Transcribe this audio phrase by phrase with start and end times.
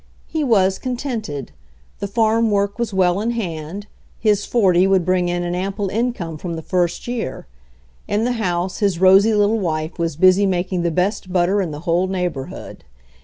[0.27, 1.51] He was contented.
[1.99, 3.85] The farm work was well in hand;
[4.19, 7.45] his forty would bring in an ample in come from the first year;
[8.07, 11.81] in the house his rosy little wife was busy making the best butter in the
[11.81, 12.83] whole neighborhood.